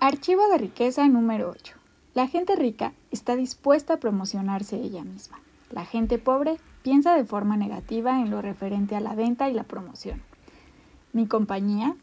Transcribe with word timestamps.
Archivo 0.00 0.46
de 0.48 0.58
riqueza 0.58 1.08
número 1.08 1.50
8. 1.50 1.74
La 2.14 2.28
gente 2.28 2.54
rica 2.54 2.92
está 3.10 3.34
dispuesta 3.34 3.94
a 3.94 3.96
promocionarse 3.96 4.76
ella 4.76 5.02
misma. 5.02 5.40
La 5.72 5.84
gente 5.84 6.18
pobre 6.18 6.58
piensa 6.82 7.16
de 7.16 7.24
forma 7.24 7.56
negativa 7.56 8.20
en 8.20 8.30
lo 8.30 8.40
referente 8.40 8.94
a 8.94 9.00
la 9.00 9.16
venta 9.16 9.50
y 9.50 9.54
la 9.54 9.64
promoción. 9.64 10.22
Mi 11.12 11.26
compañía, 11.26 11.96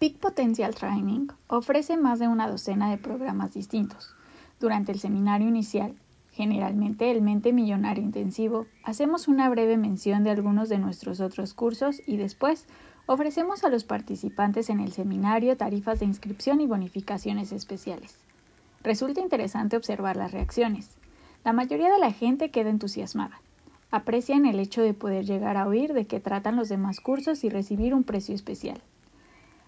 Peak 0.00 0.16
Potential 0.16 0.74
Training, 0.74 1.28
ofrece 1.46 1.96
más 1.96 2.18
de 2.18 2.26
una 2.26 2.48
docena 2.48 2.90
de 2.90 2.98
programas 2.98 3.54
distintos. 3.54 4.16
Durante 4.58 4.90
el 4.90 4.98
seminario 4.98 5.46
inicial, 5.46 5.94
generalmente 6.32 7.12
el 7.12 7.22
Mente 7.22 7.52
Millonario 7.52 8.02
Intensivo, 8.02 8.66
hacemos 8.82 9.28
una 9.28 9.48
breve 9.48 9.76
mención 9.76 10.24
de 10.24 10.30
algunos 10.30 10.68
de 10.68 10.78
nuestros 10.78 11.20
otros 11.20 11.54
cursos 11.54 12.02
y 12.04 12.16
después 12.16 12.66
Ofrecemos 13.12 13.64
a 13.64 13.70
los 13.70 13.82
participantes 13.82 14.70
en 14.70 14.78
el 14.78 14.92
seminario 14.92 15.56
tarifas 15.56 15.98
de 15.98 16.06
inscripción 16.06 16.60
y 16.60 16.68
bonificaciones 16.68 17.50
especiales. 17.50 18.14
Resulta 18.84 19.20
interesante 19.20 19.76
observar 19.76 20.14
las 20.16 20.30
reacciones. 20.30 20.90
La 21.42 21.52
mayoría 21.52 21.92
de 21.92 21.98
la 21.98 22.12
gente 22.12 22.52
queda 22.52 22.70
entusiasmada. 22.70 23.40
Aprecian 23.90 24.46
el 24.46 24.60
hecho 24.60 24.80
de 24.80 24.94
poder 24.94 25.24
llegar 25.24 25.56
a 25.56 25.66
oír 25.66 25.92
de 25.92 26.06
qué 26.06 26.20
tratan 26.20 26.54
los 26.54 26.68
demás 26.68 27.00
cursos 27.00 27.42
y 27.42 27.48
recibir 27.48 27.94
un 27.94 28.04
precio 28.04 28.32
especial. 28.32 28.80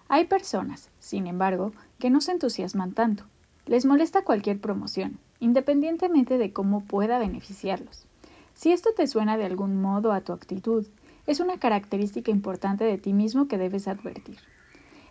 Hay 0.07 0.27
personas, 0.27 0.91
sin 1.01 1.27
embargo, 1.27 1.73
que 1.99 2.11
no 2.11 2.21
se 2.21 2.31
entusiasman 2.31 2.93
tanto. 2.93 3.25
Les 3.67 3.85
molesta 3.85 4.23
cualquier 4.23 4.61
promoción, 4.61 5.19
independientemente 5.41 6.39
de 6.39 6.53
cómo 6.53 6.85
pueda 6.85 7.19
beneficiarlos. 7.19 8.07
Si 8.55 8.71
esto 8.71 8.91
te 8.97 9.09
suena 9.09 9.37
de 9.37 9.47
algún 9.47 9.83
modo 9.83 10.13
a 10.13 10.21
tu 10.21 10.33
actitud, 10.33 10.87
es 11.27 11.41
una 11.41 11.59
característica 11.59 12.31
importante 12.31 12.85
de 12.85 12.99
ti 12.99 13.13
mismo 13.13 13.49
que 13.49 13.59
debes 13.59 13.89
advertir. 13.89 14.39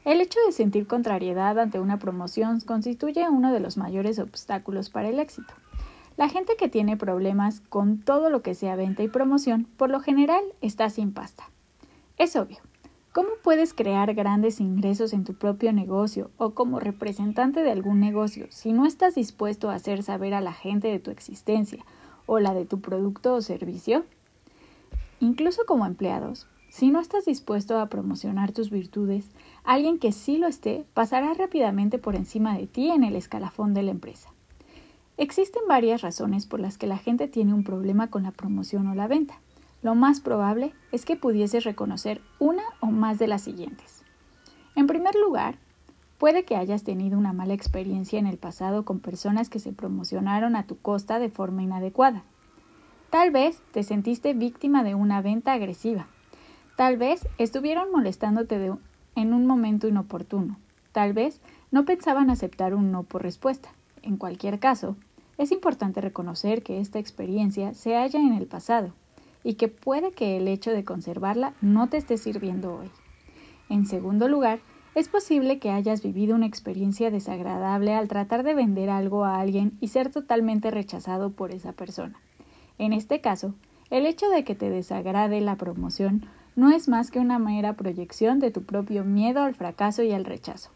El 0.04 0.20
hecho 0.20 0.40
de 0.46 0.52
sentir 0.52 0.88
contrariedad 0.88 1.60
ante 1.60 1.80
una 1.80 2.00
promoción 2.00 2.60
constituye 2.62 3.30
uno 3.30 3.54
de 3.54 3.60
los 3.60 3.78
mayores 3.78 4.18
obstáculos 4.18 4.90
para 4.90 5.10
el 5.10 5.20
éxito. 5.20 5.54
La 6.18 6.28
gente 6.28 6.56
que 6.58 6.70
tiene 6.70 6.98
problemas 6.98 7.62
con 7.62 8.00
todo 8.00 8.30
lo 8.30 8.42
que 8.42 8.56
sea 8.56 8.76
venta 8.76 9.04
y 9.04 9.08
promoción, 9.08 9.68
por 9.78 9.90
lo 9.90 10.00
general, 10.00 10.44
está 10.62 10.90
sin 10.90 11.14
pasta. 11.14 11.50
Es 12.18 12.36
obvio. 12.36 12.58
¿Cómo 13.14 13.30
puedes 13.44 13.74
crear 13.74 14.14
grandes 14.14 14.62
ingresos 14.62 15.12
en 15.12 15.26
tu 15.26 15.34
propio 15.34 15.74
negocio 15.74 16.32
o 16.38 16.52
como 16.52 16.80
representante 16.80 17.62
de 17.62 17.72
algún 17.72 18.00
negocio 18.00 18.48
si 18.50 18.72
no 18.72 18.86
estás 18.86 19.16
dispuesto 19.16 19.70
a 19.70 19.76
hacer 19.76 20.02
saber 20.02 20.34
a 20.34 20.40
la 20.42 20.54
gente 20.54 20.88
de 20.88 21.00
tu 21.00 21.12
existencia 21.12 21.86
o 22.26 22.40
la 22.40 22.54
de 22.54 22.66
tu 22.66 22.80
producto 22.80 23.34
o 23.34 23.42
servicio? 23.42 24.06
Incluso 25.22 25.68
como 25.68 25.86
empleados, 25.86 26.48
si 26.70 26.90
no 26.90 27.00
estás 27.00 27.26
dispuesto 27.26 27.80
a 27.80 27.90
promocionar 27.90 28.54
tus 28.54 28.72
virtudes, 28.72 29.30
alguien 29.64 30.00
que 30.00 30.12
sí 30.12 30.40
lo 30.40 30.48
esté 30.48 30.84
pasará 30.96 31.32
rápidamente 31.36 32.00
por 32.00 32.16
encima 32.16 32.58
de 32.58 32.66
ti 32.66 32.90
en 32.90 33.04
el 33.04 33.16
escalafón 33.16 33.76
de 33.76 33.84
la 33.84 33.92
empresa. 33.92 34.30
Existen 35.18 35.62
varias 35.68 36.02
razones 36.02 36.48
por 36.48 36.60
las 36.60 36.80
que 36.80 36.88
la 36.88 36.98
gente 36.98 37.28
tiene 37.28 37.54
un 37.54 37.64
problema 37.64 38.08
con 38.08 38.24
la 38.24 38.32
promoción 38.32 38.88
o 38.88 38.96
la 38.96 39.08
venta. 39.08 39.36
Lo 39.84 39.94
más 39.94 40.22
probable 40.22 40.74
es 40.92 41.06
que 41.06 41.16
pudieses 41.16 41.66
reconocer 41.66 42.20
una 42.40 42.64
o 42.80 42.88
más 42.88 43.20
de 43.20 43.28
las 43.28 43.44
siguientes. 43.44 44.04
En 44.76 44.88
primer 44.88 45.14
lugar, 45.14 45.60
puede 46.18 46.46
que 46.46 46.56
hayas 46.56 46.84
tenido 46.84 47.20
una 47.20 47.32
mala 47.32 47.54
experiencia 47.54 48.18
en 48.18 48.26
el 48.26 48.40
pasado 48.40 48.86
con 48.86 49.00
personas 49.00 49.50
que 49.50 49.60
se 49.60 49.72
promocionaron 49.72 50.56
a 50.56 50.66
tu 50.66 50.80
costa 50.80 51.20
de 51.20 51.30
forma 51.30 51.62
inadecuada. 51.62 52.24
Tal 53.12 53.30
vez 53.30 53.62
te 53.74 53.84
sentiste 53.84 54.34
víctima 54.34 54.86
de 54.86 54.96
una 54.96 55.22
venta 55.22 55.52
agresiva. 55.52 56.08
Tal 56.78 56.96
vez 56.96 57.28
estuvieron 57.38 57.92
molestándote 57.92 58.72
en 59.16 59.34
un 59.34 59.46
momento 59.46 59.90
inoportuno. 59.90 60.58
Tal 60.94 61.12
vez 61.12 61.42
no 61.72 61.84
pensaban 61.84 62.30
aceptar 62.30 62.74
un 62.74 62.94
no 62.94 63.04
por 63.04 63.22
respuesta. 63.22 63.74
En 64.02 64.16
cualquier 64.16 64.60
caso, 64.60 64.96
es 65.38 65.52
importante 65.52 66.00
reconocer 66.00 66.64
que 66.64 66.80
esta 66.80 67.00
experiencia 67.00 67.74
se 67.74 67.96
halla 67.96 68.18
en 68.18 68.32
el 68.32 68.48
pasado 68.48 68.94
y 69.44 69.56
que 69.56 69.68
puede 69.68 70.14
que 70.14 70.38
el 70.38 70.48
hecho 70.48 70.72
de 70.72 70.86
conservarla 70.86 71.54
no 71.60 71.90
te 71.90 71.98
esté 71.98 72.16
sirviendo 72.18 72.78
hoy. 72.78 72.90
En 73.68 73.86
segundo 73.86 74.30
lugar, 74.30 74.62
es 74.96 75.10
posible 75.10 75.60
que 75.60 75.72
hayas 75.72 76.02
vivido 76.02 76.34
una 76.34 76.46
experiencia 76.46 77.12
desagradable 77.12 77.94
al 77.94 78.08
tratar 78.08 78.44
de 78.44 78.54
vender 78.54 78.90
algo 78.90 79.26
a 79.26 79.42
alguien 79.42 79.78
y 79.82 79.90
ser 79.90 80.12
totalmente 80.12 80.72
rechazado 80.72 81.32
por 81.32 81.52
esa 81.52 81.74
persona. 81.74 82.18
En 82.82 82.94
este 82.94 83.22
caso, 83.22 83.54
el 83.92 84.08
hecho 84.08 84.28
de 84.30 84.44
que 84.44 84.56
te 84.56 84.72
desagrade 84.72 85.40
la 85.40 85.56
promoción 85.56 86.26
no 86.56 86.72
es 86.72 86.90
más 86.90 87.12
que 87.12 87.20
una 87.20 87.38
mera 87.38 87.74
proyección 87.74 88.40
de 88.40 88.50
tu 88.50 88.64
propio 88.64 89.04
miedo 89.04 89.44
al 89.44 89.54
fracaso 89.54 90.02
y 90.02 90.14
al 90.14 90.26
rechazo. 90.26 90.72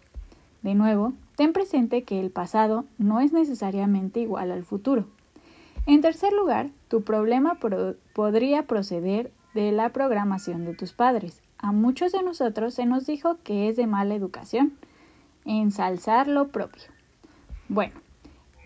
De 0.62 0.76
nuevo, 0.76 1.14
ten 1.36 1.52
presente 1.52 2.04
que 2.04 2.20
el 2.20 2.30
pasado 2.30 2.86
no 3.00 3.22
es 3.22 3.34
necesariamente 3.34 4.20
igual 4.20 4.52
al 4.52 4.64
futuro. 4.64 5.08
En 5.88 6.02
tercer 6.02 6.32
lugar, 6.32 6.70
tu 6.90 7.02
problema 7.02 7.58
podría 8.14 8.68
proceder 8.68 9.32
de 9.56 9.72
la 9.72 9.90
programación 9.90 10.64
de 10.64 10.76
tus 10.76 10.94
padres. 10.94 11.42
A 11.58 11.72
muchos 11.72 12.12
de 12.12 12.22
nosotros 12.22 12.76
se 12.76 12.86
nos 12.86 13.08
dijo 13.08 13.38
que 13.44 13.68
es 13.68 13.78
de 13.78 13.88
mala 13.88 14.14
educación 14.14 14.74
ensalzar 15.44 16.28
lo 16.28 16.50
propio. 16.50 16.84
Bueno, 17.68 18.05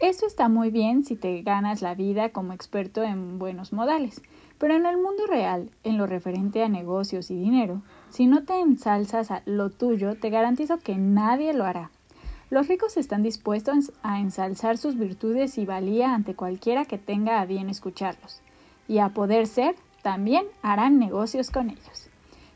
eso 0.02 0.26
está 0.26 0.48
muy 0.48 0.72
bien 0.72 1.04
si 1.04 1.16
te 1.16 1.42
ganas 1.42 1.82
la 1.82 1.94
vida 1.94 2.30
como 2.30 2.54
experto 2.54 3.04
en 3.04 3.38
buenos 3.38 3.74
modales, 3.74 4.22
pero 4.58 4.76
en 4.76 4.86
el 4.86 4.98
mundo 4.98 5.28
real, 5.28 5.72
en 5.84 5.98
lo 5.98 6.08
referente 6.08 6.64
a 6.64 6.70
negocios 6.70 7.30
y 7.32 7.36
dinero, 7.36 7.82
si 8.10 8.26
no 8.26 8.44
te 8.44 8.60
ensalzas 8.60 9.30
a 9.30 9.42
lo 9.46 9.70
tuyo, 9.70 10.16
te 10.16 10.30
garantizo 10.30 10.80
que 10.80 10.96
nadie 10.96 11.54
lo 11.54 11.66
hará. 11.66 11.92
Los 12.50 12.68
ricos 12.68 12.98
están 12.98 13.24
dispuestos 13.24 13.92
a 14.02 14.20
ensalzar 14.20 14.78
sus 14.78 14.98
virtudes 14.98 15.58
y 15.58 15.66
valía 15.66 16.14
ante 16.14 16.34
cualquiera 16.34 16.86
que 16.86 16.98
tenga 16.98 17.42
a 17.42 17.46
bien 17.46 17.70
escucharlos, 17.70 18.42
y 18.88 19.00
a 19.00 19.10
poder 19.10 19.48
ser, 19.48 19.76
también 20.02 20.46
harán 20.62 20.98
negocios 20.98 21.52
con 21.52 21.70
ellos. 21.70 22.10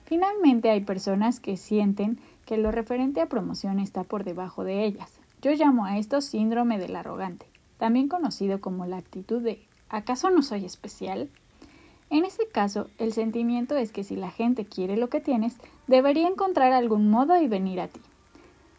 Finalmente 0.06 0.70
hay 0.70 0.82
personas 0.82 1.40
que 1.40 1.58
sienten 1.58 2.20
que 2.46 2.58
lo 2.58 2.72
referente 2.72 3.22
a 3.22 3.28
promoción 3.28 3.80
está 3.80 4.04
por 4.04 4.24
debajo 4.24 4.64
de 4.64 4.86
ellas, 4.86 5.20
yo 5.44 5.52
llamo 5.52 5.84
a 5.84 5.98
esto 5.98 6.22
síndrome 6.22 6.80
del 6.80 6.96
arrogante, 6.96 7.46
también 7.78 8.08
conocido 8.08 8.62
como 8.62 8.86
la 8.86 8.96
actitud 8.96 9.42
de 9.42 9.68
¿acaso 9.90 10.30
no 10.30 10.42
soy 10.42 10.64
especial? 10.64 11.30
En 12.10 12.24
ese 12.24 12.48
caso, 12.48 12.88
el 12.98 13.12
sentimiento 13.12 13.76
es 13.76 13.92
que 13.92 14.06
si 14.06 14.16
la 14.16 14.32
gente 14.32 14.64
quiere 14.64 14.96
lo 14.96 15.10
que 15.10 15.20
tienes, 15.20 15.58
debería 15.86 16.30
encontrar 16.30 16.72
algún 16.72 17.10
modo 17.10 17.36
y 17.42 17.50
venir 17.50 17.82
a 17.82 17.90
ti. 17.90 18.00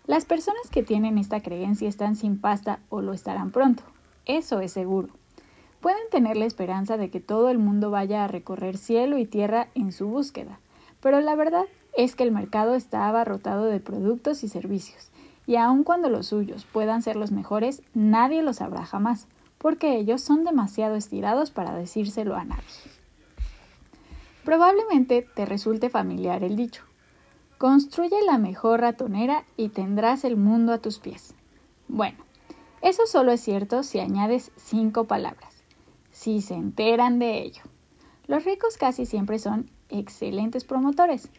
Las 0.07 0.25
personas 0.25 0.71
que 0.71 0.83
tienen 0.83 1.19
esta 1.19 1.43
creencia 1.43 1.87
están 1.87 2.17
sin 2.17 2.41
pasta 2.41 2.81
o 2.89 3.03
lo 3.03 3.13
estarán 3.13 3.51
pronto. 3.51 3.83
Eso 4.25 4.61
es 4.61 4.73
seguro. 4.73 5.11
Pueden 5.83 6.09
tener 6.11 6.39
la 6.39 6.47
esperanza 6.47 6.97
de 6.97 7.11
que 7.11 7.21
todo 7.21 7.51
el 7.51 7.59
mundo 7.59 7.91
vaya 7.91 8.25
a 8.25 8.29
recorrer 8.29 8.79
cielo 8.79 9.19
y 9.19 9.27
tierra 9.27 9.69
en 9.75 9.93
su 9.93 10.07
búsqueda, 10.07 10.61
pero 11.03 11.21
la 11.21 11.35
verdad 11.35 11.67
es 11.95 12.17
que 12.17 12.23
el 12.23 12.33
mercado 12.33 12.75
está 12.75 13.07
abarrotado 13.07 13.67
de 13.67 13.81
productos 13.81 14.45
y 14.45 14.49
servicios, 14.49 15.11
y 15.47 15.57
aun 15.57 15.85
cuando 15.85 16.09
los 16.09 16.27
suyos 16.27 16.65
puedan 16.65 17.03
ser 17.03 17.17
los 17.17 17.31
mejores, 17.31 17.83
nadie 17.93 18.43
los 18.43 18.57
sabrá 18.57 18.85
jamás, 18.85 19.27
porque 19.59 19.97
ellos 19.97 20.21
son 20.23 20.45
demasiado 20.45 20.95
estirados 20.95 21.51
para 21.51 21.75
decírselo 21.75 22.37
a 22.37 22.45
nadie. 22.45 22.63
Probablemente 24.45 25.27
te 25.35 25.47
resulte 25.47 25.89
familiar 25.89 26.45
el 26.45 26.57
dicho. 26.57 26.85
Construye 27.57 28.17
la 28.27 28.37
mejor 28.37 28.81
ratonera 28.81 29.45
y 29.57 29.71
tendrás 29.71 30.25
el 30.25 30.37
mundo 30.37 30.73
a 30.73 30.79
tus 30.79 30.99
pies. 30.99 31.35
Bueno, 31.89 32.19
eso 32.83 33.07
solo 33.07 33.33
es 33.33 33.41
cierto 33.41 33.83
si 33.83 34.01
añades 34.01 34.53
cinco 34.57 35.05
palabras. 35.05 35.63
Si 36.11 36.43
se 36.43 36.55
enteran 36.55 37.19
de 37.19 37.43
ello. 37.43 37.63
Los 38.27 38.45
ricos 38.45 38.77
casi 38.77 39.07
siempre 39.07 39.39
son 39.39 39.71
excelentes 39.89 40.65
promotores, 40.65 41.31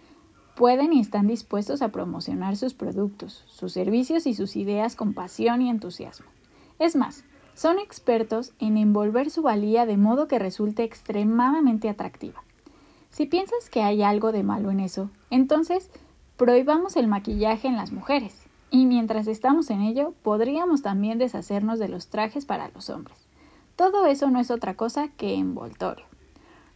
pueden 0.55 0.93
y 0.93 0.99
están 0.99 1.27
dispuestos 1.27 1.81
a 1.81 1.89
promocionar 1.89 2.57
sus 2.57 2.73
productos, 2.73 3.43
sus 3.47 3.73
servicios 3.73 4.25
y 4.25 4.33
sus 4.33 4.55
ideas 4.55 4.95
con 4.95 5.13
pasión 5.13 5.61
y 5.61 5.69
entusiasmo. 5.69 6.27
Es 6.79 6.95
más, 6.95 7.23
son 7.53 7.79
expertos 7.79 8.53
en 8.59 8.77
envolver 8.77 9.29
su 9.29 9.41
valía 9.41 9.85
de 9.85 9.97
modo 9.97 10.27
que 10.27 10.39
resulte 10.39 10.83
extremadamente 10.83 11.89
atractiva. 11.89 12.43
Si 13.11 13.25
piensas 13.25 13.69
que 13.69 13.81
hay 13.81 14.03
algo 14.03 14.31
de 14.31 14.43
malo 14.43 14.71
en 14.71 14.81
eso, 14.81 15.09
entonces 15.29 15.89
prohibamos 16.35 16.97
el 16.97 17.07
maquillaje 17.07 17.67
en 17.67 17.77
las 17.77 17.93
mujeres, 17.93 18.45
y 18.71 18.85
mientras 18.85 19.27
estamos 19.27 19.69
en 19.69 19.81
ello, 19.81 20.13
podríamos 20.21 20.81
también 20.81 21.17
deshacernos 21.17 21.79
de 21.79 21.87
los 21.87 22.07
trajes 22.07 22.45
para 22.45 22.69
los 22.69 22.89
hombres. 22.89 23.17
Todo 23.77 24.05
eso 24.05 24.29
no 24.29 24.39
es 24.39 24.51
otra 24.51 24.75
cosa 24.75 25.07
que 25.07 25.35
envoltorio. 25.35 26.05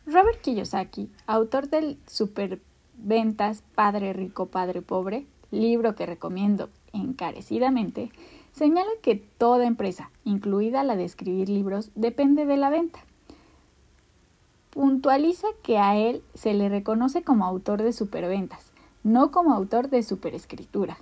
Robert 0.06 0.40
Kiyosaki, 0.42 1.12
autor 1.28 1.70
del 1.70 2.00
super 2.08 2.62
Ventas 3.02 3.64
Padre 3.76 4.14
Rico, 4.14 4.48
Padre 4.48 4.82
Pobre, 4.82 5.26
libro 5.52 5.96
que 5.96 6.06
recomiendo 6.06 6.70
encarecidamente, 6.94 8.12
señala 8.52 8.90
que 9.02 9.16
toda 9.16 9.66
empresa, 9.66 10.12
incluida 10.26 10.84
la 10.84 10.96
de 10.96 11.06
escribir 11.06 11.50
libros, 11.50 11.92
depende 11.96 12.46
de 12.46 12.58
la 12.58 12.70
venta. 12.70 13.00
Puntualiza 14.72 15.48
que 15.64 15.78
a 15.78 15.98
él 15.98 16.24
se 16.34 16.54
le 16.54 16.70
reconoce 16.70 17.24
como 17.24 17.46
autor 17.46 17.82
de 17.82 17.94
superventas, 17.94 18.72
no 19.04 19.32
como 19.32 19.54
autor 19.54 19.90
de 19.90 20.04
superescritura. 20.04 20.98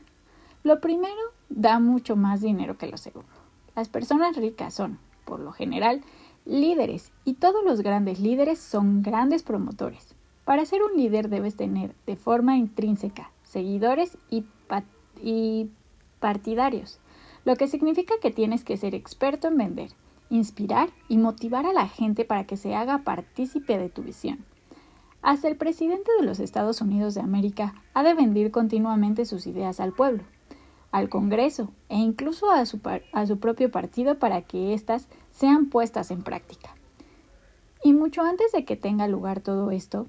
Lo 0.63 0.79
primero 0.79 1.21
da 1.49 1.79
mucho 1.79 2.15
más 2.15 2.41
dinero 2.41 2.77
que 2.77 2.87
lo 2.87 2.97
segundo. 2.97 3.29
Las 3.75 3.89
personas 3.89 4.35
ricas 4.35 4.73
son, 4.73 4.99
por 5.25 5.39
lo 5.39 5.51
general, 5.51 6.01
líderes 6.45 7.11
y 7.25 7.35
todos 7.35 7.63
los 7.63 7.81
grandes 7.81 8.19
líderes 8.19 8.59
son 8.59 9.03
grandes 9.03 9.43
promotores. 9.43 10.16
Para 10.47 10.65
ser 10.65 10.81
un 10.81 10.95
líder 10.95 11.27
debes 11.27 11.57
tener 11.57 11.93
de 12.05 12.15
forma 12.15 12.55
intrínseca 12.55 13.31
seguidores 13.43 14.17
y, 14.29 15.69
partidarios, 16.21 17.01
lo 17.43 17.57
que 17.57 17.67
significa 17.67 18.13
que 18.21 18.31
tienes 18.31 18.63
que 18.63 18.77
ser 18.77 18.95
experto 18.95 19.49
en 19.49 19.57
vender, 19.57 19.89
inspirar 20.29 20.87
y 21.09 21.17
motivar 21.17 21.65
a 21.65 21.73
la 21.73 21.89
gente 21.89 22.23
para 22.23 22.45
que 22.45 22.55
se 22.55 22.75
haga 22.75 22.99
partícipe 22.99 23.77
de 23.77 23.89
tu 23.89 24.03
visión. 24.03 24.45
Hasta 25.21 25.49
el 25.49 25.57
presidente 25.57 26.11
de 26.17 26.25
los 26.25 26.39
Estados 26.39 26.79
Unidos 26.79 27.13
de 27.13 27.19
América 27.19 27.83
ha 27.93 28.03
de 28.03 28.13
vender 28.13 28.49
continuamente 28.49 29.25
sus 29.25 29.47
ideas 29.47 29.81
al 29.81 29.91
pueblo, 29.91 30.23
al 30.93 31.09
Congreso 31.09 31.73
e 31.89 31.97
incluso 31.97 32.51
a 32.51 32.65
su, 32.65 32.79
a 33.11 33.25
su 33.25 33.37
propio 33.37 33.69
partido 33.69 34.17
para 34.17 34.43
que 34.43 34.73
éstas 34.73 35.09
sean 35.29 35.65
puestas 35.65 36.09
en 36.09 36.23
práctica. 36.23 36.73
Y 37.83 37.91
mucho 37.91 38.21
antes 38.21 38.53
de 38.53 38.63
que 38.63 38.77
tenga 38.77 39.09
lugar 39.09 39.41
todo 39.41 39.71
esto, 39.71 40.07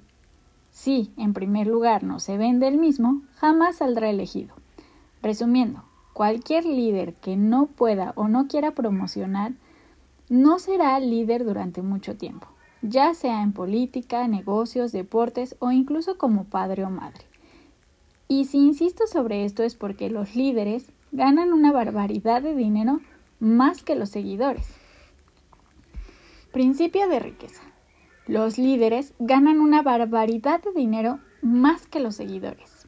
si, 0.78 1.10
en 1.16 1.32
primer 1.32 1.66
lugar, 1.66 2.04
no 2.04 2.20
se 2.20 2.38
vende 2.38 2.68
el 2.68 2.78
mismo, 2.78 3.22
jamás 3.34 3.78
saldrá 3.78 4.10
elegido. 4.10 4.54
Resumiendo, 5.20 5.82
cualquier 6.12 6.64
líder 6.64 7.14
que 7.14 7.36
no 7.36 7.66
pueda 7.66 8.12
o 8.14 8.28
no 8.28 8.46
quiera 8.46 8.70
promocionar 8.70 9.54
no 10.28 10.60
será 10.60 11.00
líder 11.00 11.44
durante 11.44 11.82
mucho 11.82 12.16
tiempo, 12.16 12.46
ya 12.80 13.12
sea 13.14 13.42
en 13.42 13.52
política, 13.52 14.28
negocios, 14.28 14.92
deportes 14.92 15.56
o 15.58 15.72
incluso 15.72 16.16
como 16.16 16.44
padre 16.44 16.84
o 16.84 16.90
madre. 16.90 17.24
Y 18.28 18.44
si 18.44 18.58
insisto 18.58 19.08
sobre 19.08 19.44
esto 19.44 19.64
es 19.64 19.74
porque 19.74 20.10
los 20.10 20.36
líderes 20.36 20.92
ganan 21.10 21.52
una 21.52 21.72
barbaridad 21.72 22.40
de 22.40 22.54
dinero 22.54 23.00
más 23.40 23.82
que 23.82 23.96
los 23.96 24.10
seguidores. 24.10 24.68
Principio 26.52 27.08
de 27.08 27.18
riqueza. 27.18 27.62
Los 28.28 28.58
líderes 28.58 29.14
ganan 29.18 29.58
una 29.58 29.80
barbaridad 29.80 30.62
de 30.62 30.72
dinero 30.72 31.18
más 31.40 31.86
que 31.86 31.98
los 31.98 32.14
seguidores. 32.14 32.86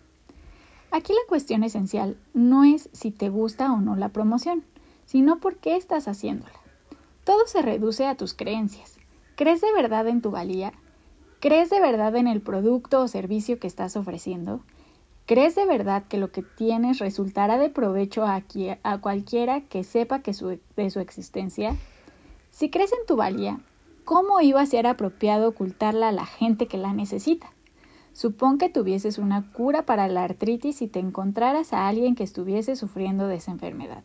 Aquí 0.90 1.14
la 1.14 1.28
cuestión 1.30 1.62
esencial 1.64 2.18
no 2.34 2.62
es 2.64 2.90
si 2.92 3.10
te 3.10 3.30
gusta 3.30 3.72
o 3.72 3.80
no 3.80 3.96
la 3.96 4.10
promoción, 4.10 4.64
sino 5.06 5.40
por 5.40 5.56
qué 5.56 5.76
estás 5.76 6.08
haciéndola. 6.08 6.52
Todo 7.24 7.46
se 7.46 7.62
reduce 7.62 8.06
a 8.06 8.16
tus 8.16 8.34
creencias. 8.34 8.98
¿Crees 9.34 9.62
de 9.62 9.72
verdad 9.72 10.08
en 10.08 10.20
tu 10.20 10.30
valía? 10.30 10.74
¿Crees 11.40 11.70
de 11.70 11.80
verdad 11.80 12.14
en 12.16 12.26
el 12.26 12.42
producto 12.42 13.00
o 13.00 13.08
servicio 13.08 13.58
que 13.58 13.66
estás 13.66 13.96
ofreciendo? 13.96 14.60
¿Crees 15.24 15.54
de 15.54 15.64
verdad 15.64 16.04
que 16.06 16.18
lo 16.18 16.32
que 16.32 16.42
tienes 16.42 16.98
resultará 16.98 17.56
de 17.56 17.70
provecho 17.70 18.26
a, 18.26 18.42
cualquiera 19.00 19.62
que 19.62 19.84
sepa 19.84 20.18
de 20.18 20.90
su 20.90 21.00
existencia? 21.00 21.76
Si 22.50 22.68
crees 22.68 22.92
en 22.92 23.06
tu 23.06 23.16
valía, 23.16 23.58
¿cómo 24.04 24.40
iba 24.40 24.60
a 24.60 24.66
ser 24.66 24.86
apropiado 24.86 25.48
ocultarla 25.48 26.08
a 26.08 26.12
la 26.12 26.26
gente 26.26 26.66
que 26.66 26.78
la 26.78 26.92
necesita? 26.92 27.52
Supón 28.12 28.58
que 28.58 28.68
tuvieses 28.68 29.18
una 29.18 29.52
cura 29.52 29.86
para 29.86 30.08
la 30.08 30.24
artritis 30.24 30.82
y 30.82 30.88
te 30.88 30.98
encontraras 30.98 31.72
a 31.72 31.88
alguien 31.88 32.14
que 32.14 32.24
estuviese 32.24 32.76
sufriendo 32.76 33.26
de 33.26 33.36
esa 33.36 33.52
enfermedad. 33.52 34.04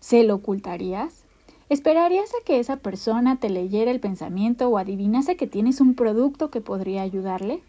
¿Se 0.00 0.24
lo 0.24 0.36
ocultarías? 0.36 1.24
¿Esperarías 1.68 2.30
a 2.30 2.44
que 2.44 2.58
esa 2.58 2.76
persona 2.76 3.36
te 3.40 3.48
leyera 3.48 3.90
el 3.90 4.00
pensamiento 4.00 4.68
o 4.68 4.78
adivinase 4.78 5.36
que 5.36 5.46
tienes 5.46 5.80
un 5.80 5.94
producto 5.94 6.50
que 6.50 6.60
podría 6.60 7.02
ayudarle? 7.02 7.62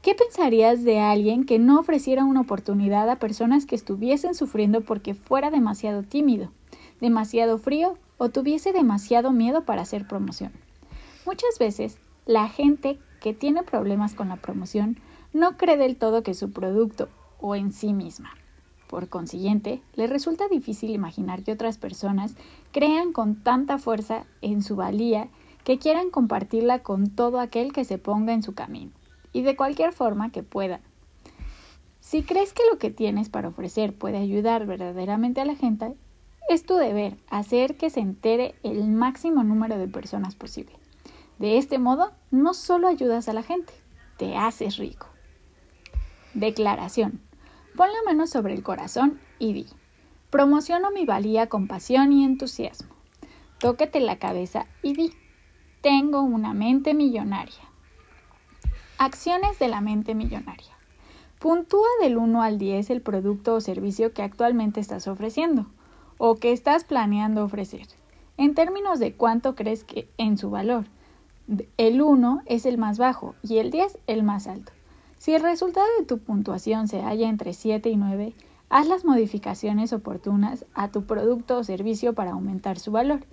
¿Qué 0.00 0.14
pensarías 0.14 0.84
de 0.84 1.00
alguien 1.00 1.44
que 1.44 1.58
no 1.58 1.80
ofreciera 1.80 2.24
una 2.24 2.42
oportunidad 2.42 3.08
a 3.08 3.18
personas 3.18 3.66
que 3.66 3.74
estuviesen 3.74 4.34
sufriendo 4.34 4.82
porque 4.82 5.14
fuera 5.14 5.50
demasiado 5.50 6.02
tímido, 6.02 6.50
demasiado 7.00 7.58
frío 7.58 7.98
o 8.18 8.28
tuviese 8.28 8.72
demasiado 8.72 9.32
miedo 9.32 9.64
para 9.64 9.82
hacer 9.82 10.06
promoción? 10.06 10.52
Muchas 11.26 11.58
veces 11.58 11.98
la 12.26 12.48
gente 12.48 12.98
que 13.20 13.32
tiene 13.32 13.62
problemas 13.62 14.14
con 14.14 14.28
la 14.28 14.36
promoción 14.36 14.98
no 15.32 15.56
cree 15.56 15.78
del 15.78 15.96
todo 15.96 16.22
que 16.22 16.34
su 16.34 16.52
producto 16.52 17.08
o 17.40 17.54
en 17.54 17.72
sí 17.72 17.92
misma. 17.92 18.30
Por 18.88 19.08
consiguiente, 19.08 19.82
le 19.94 20.06
resulta 20.06 20.48
difícil 20.48 20.90
imaginar 20.90 21.42
que 21.42 21.52
otras 21.52 21.78
personas 21.78 22.36
crean 22.72 23.12
con 23.12 23.42
tanta 23.42 23.78
fuerza 23.78 24.26
en 24.42 24.62
su 24.62 24.76
valía 24.76 25.28
que 25.64 25.78
quieran 25.78 26.10
compartirla 26.10 26.82
con 26.82 27.08
todo 27.08 27.40
aquel 27.40 27.72
que 27.72 27.84
se 27.84 27.98
ponga 27.98 28.34
en 28.34 28.42
su 28.42 28.54
camino, 28.54 28.92
y 29.32 29.42
de 29.42 29.56
cualquier 29.56 29.92
forma 29.92 30.30
que 30.30 30.42
pueda. 30.42 30.80
Si 32.00 32.22
crees 32.22 32.52
que 32.52 32.62
lo 32.70 32.78
que 32.78 32.90
tienes 32.90 33.30
para 33.30 33.48
ofrecer 33.48 33.94
puede 33.94 34.18
ayudar 34.18 34.66
verdaderamente 34.66 35.40
a 35.40 35.46
la 35.46 35.56
gente, 35.56 35.96
es 36.50 36.66
tu 36.66 36.76
deber 36.76 37.16
hacer 37.30 37.78
que 37.78 37.88
se 37.88 38.00
entere 38.00 38.54
el 38.62 38.86
máximo 38.88 39.42
número 39.42 39.78
de 39.78 39.88
personas 39.88 40.34
posible. 40.34 40.83
De 41.38 41.58
este 41.58 41.78
modo, 41.78 42.12
no 42.30 42.54
solo 42.54 42.88
ayudas 42.88 43.28
a 43.28 43.32
la 43.32 43.42
gente, 43.42 43.72
te 44.18 44.36
haces 44.36 44.76
rico. 44.76 45.08
Declaración. 46.34 47.20
Pon 47.76 47.88
la 47.92 48.02
mano 48.04 48.26
sobre 48.26 48.54
el 48.54 48.62
corazón 48.62 49.18
y 49.38 49.52
di. 49.52 49.66
Promociono 50.30 50.90
mi 50.90 51.04
valía 51.04 51.48
con 51.48 51.66
pasión 51.66 52.12
y 52.12 52.24
entusiasmo. 52.24 52.94
Tóquete 53.58 54.00
la 54.00 54.18
cabeza 54.18 54.66
y 54.82 54.94
di. 54.94 55.12
Tengo 55.80 56.22
una 56.22 56.54
mente 56.54 56.94
millonaria. 56.94 57.62
Acciones 58.98 59.58
de 59.58 59.68
la 59.68 59.80
mente 59.80 60.14
millonaria. 60.14 60.72
Puntúa 61.40 61.88
del 62.00 62.16
1 62.16 62.42
al 62.42 62.58
10 62.58 62.90
el 62.90 63.02
producto 63.02 63.54
o 63.54 63.60
servicio 63.60 64.12
que 64.12 64.22
actualmente 64.22 64.80
estás 64.80 65.08
ofreciendo 65.08 65.66
o 66.16 66.36
que 66.36 66.52
estás 66.52 66.84
planeando 66.84 67.44
ofrecer, 67.44 67.86
en 68.36 68.54
términos 68.54 69.00
de 69.00 69.14
cuánto 69.14 69.56
crees 69.56 69.84
que 69.84 70.08
en 70.16 70.38
su 70.38 70.48
valor 70.50 70.86
el 71.76 72.00
1 72.00 72.42
es 72.46 72.64
el 72.66 72.78
más 72.78 72.98
bajo 72.98 73.34
y 73.42 73.58
el 73.58 73.70
10 73.70 73.98
el 74.06 74.22
más 74.22 74.46
alto. 74.46 74.72
Si 75.18 75.34
el 75.34 75.42
resultado 75.42 75.86
de 75.98 76.06
tu 76.06 76.18
puntuación 76.18 76.88
se 76.88 77.02
halla 77.02 77.28
entre 77.28 77.52
7 77.52 77.88
y 77.88 77.96
9, 77.96 78.34
haz 78.70 78.86
las 78.88 79.04
modificaciones 79.04 79.92
oportunas 79.92 80.64
a 80.74 80.90
tu 80.90 81.04
producto 81.04 81.58
o 81.58 81.64
servicio 81.64 82.14
para 82.14 82.32
aumentar 82.32 82.78
su 82.78 82.92
valor. 82.92 83.24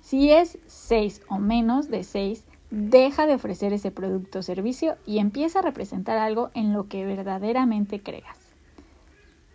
Si 0.00 0.30
es 0.30 0.58
6 0.66 1.22
o 1.28 1.38
menos 1.38 1.88
de 1.88 2.04
6, 2.04 2.44
deja 2.70 3.26
de 3.26 3.34
ofrecer 3.34 3.72
ese 3.72 3.90
producto 3.90 4.40
o 4.40 4.42
servicio 4.42 4.96
y 5.06 5.18
empieza 5.18 5.60
a 5.60 5.62
representar 5.62 6.18
algo 6.18 6.50
en 6.54 6.72
lo 6.72 6.88
que 6.88 7.04
verdaderamente 7.04 8.02
creas. 8.02 8.38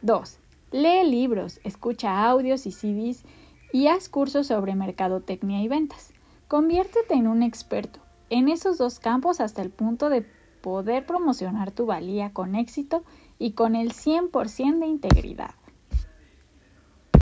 2. 0.01 0.37
Lee 0.71 1.09
libros, 1.09 1.59
escucha 1.63 2.25
audios 2.25 2.65
y 2.65 2.71
CDs 2.71 3.23
y 3.71 3.87
haz 3.87 4.09
cursos 4.09 4.47
sobre 4.47 4.75
mercadotecnia 4.75 5.61
y 5.61 5.67
ventas. 5.67 6.13
Conviértete 6.47 7.15
en 7.15 7.27
un 7.27 7.41
experto 7.41 8.04
en 8.29 8.49
esos 8.49 8.77
dos 8.77 8.99
campos 8.99 9.39
hasta 9.39 9.61
el 9.61 9.69
punto 9.69 10.09
de 10.09 10.25
poder 10.61 11.05
promocionar 11.05 11.71
tu 11.71 11.85
valía 11.85 12.33
con 12.33 12.55
éxito 12.55 13.03
y 13.37 13.51
con 13.51 13.75
el 13.75 13.93
100% 13.93 14.79
de 14.79 14.87
integridad. 14.87 15.51